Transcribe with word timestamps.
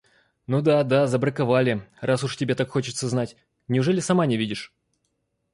Ну 0.47 0.63
да, 0.63 0.83
да, 0.83 1.05
забраковали, 1.05 1.87
раз 1.99 2.23
уж 2.23 2.35
тебе 2.35 2.55
так 2.55 2.71
хочется 2.71 3.07
знать. 3.07 3.35
Неужели 3.67 3.99
сама 3.99 4.25
не 4.25 4.35
видишь? 4.35 4.73